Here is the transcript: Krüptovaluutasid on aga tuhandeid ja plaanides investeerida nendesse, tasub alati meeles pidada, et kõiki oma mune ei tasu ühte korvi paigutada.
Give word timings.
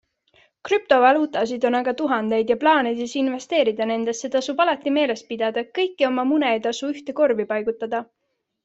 Krüptovaluutasid 0.69 1.67
on 1.69 1.77
aga 1.79 1.93
tuhandeid 1.99 2.53
ja 2.55 2.57
plaanides 2.65 3.13
investeerida 3.21 3.87
nendesse, 3.93 4.33
tasub 4.37 4.67
alati 4.67 4.95
meeles 4.99 5.25
pidada, 5.31 5.67
et 5.67 5.73
kõiki 5.83 6.13
oma 6.13 6.29
mune 6.33 6.53
ei 6.59 6.67
tasu 6.69 6.95
ühte 6.99 7.21
korvi 7.23 7.49
paigutada. 7.55 8.05